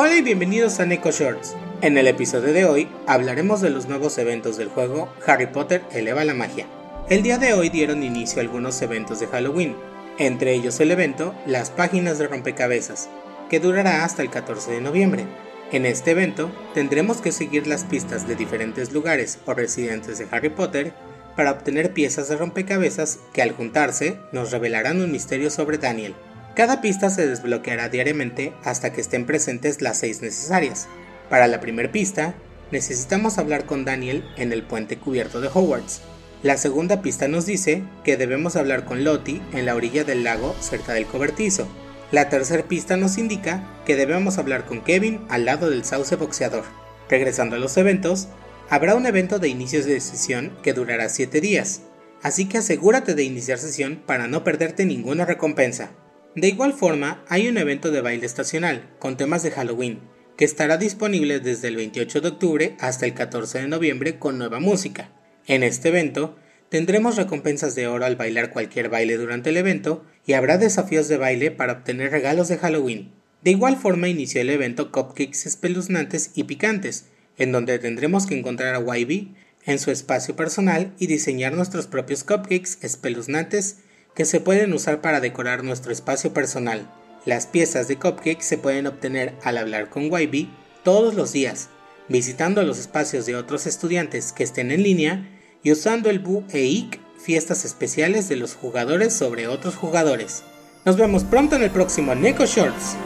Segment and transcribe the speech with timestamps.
[0.00, 1.56] Hola y bienvenidos a Neko Shorts.
[1.80, 6.24] En el episodio de hoy hablaremos de los nuevos eventos del juego Harry Potter Eleva
[6.24, 6.68] la Magia.
[7.08, 9.74] El día de hoy dieron inicio algunos eventos de Halloween,
[10.18, 13.08] entre ellos el evento Las Páginas de Rompecabezas,
[13.50, 15.24] que durará hasta el 14 de noviembre.
[15.72, 20.50] En este evento tendremos que seguir las pistas de diferentes lugares o residentes de Harry
[20.50, 20.92] Potter
[21.34, 26.14] para obtener piezas de rompecabezas que al juntarse nos revelarán un misterio sobre Daniel.
[26.58, 30.88] Cada pista se desbloqueará diariamente hasta que estén presentes las seis necesarias.
[31.30, 32.34] Para la primera pista,
[32.72, 36.00] necesitamos hablar con Daniel en el puente cubierto de Hogwarts.
[36.42, 40.52] La segunda pista nos dice que debemos hablar con Lottie en la orilla del lago
[40.58, 41.68] cerca del cobertizo.
[42.10, 46.64] La tercera pista nos indica que debemos hablar con Kevin al lado del sauce boxeador.
[47.08, 48.26] Regresando a los eventos,
[48.68, 51.82] habrá un evento de inicios de sesión que durará 7 días,
[52.20, 55.92] así que asegúrate de iniciar sesión para no perderte ninguna recompensa.
[56.40, 59.98] De igual forma, hay un evento de baile estacional con temas de Halloween,
[60.36, 64.60] que estará disponible desde el 28 de octubre hasta el 14 de noviembre con nueva
[64.60, 65.10] música.
[65.48, 66.36] En este evento,
[66.68, 71.16] tendremos recompensas de oro al bailar cualquier baile durante el evento y habrá desafíos de
[71.16, 73.10] baile para obtener regalos de Halloween.
[73.42, 78.76] De igual forma inició el evento Cupcakes espeluznantes y picantes, en donde tendremos que encontrar
[78.76, 83.78] a Wybie en su espacio personal y diseñar nuestros propios cupcakes espeluznantes
[84.18, 86.90] que se pueden usar para decorar nuestro espacio personal.
[87.24, 90.48] Las piezas de cupcake se pueden obtener al hablar con YB
[90.82, 91.68] todos los días,
[92.08, 95.28] visitando los espacios de otros estudiantes que estén en línea
[95.62, 100.42] y usando el Bu e IC fiestas especiales de los jugadores sobre otros jugadores.
[100.84, 102.96] Nos vemos pronto en el próximo Neko Shorts.